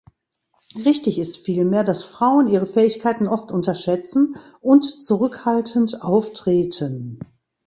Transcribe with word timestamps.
Richtig 0.83 1.19
ist 1.19 1.37
vielmehr, 1.45 1.83
dass 1.83 2.05
Frauen 2.05 2.47
ihre 2.47 2.65
Fähigkeiten 2.65 3.27
oft 3.27 3.51
unterschätzen 3.51 4.35
und 4.59 4.83
zurückhaltend 4.83 6.01
auftreten. 6.01 7.19